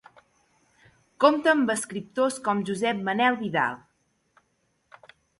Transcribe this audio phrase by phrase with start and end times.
[1.25, 3.77] Compta amb escriptors com Josep Manel Vidal.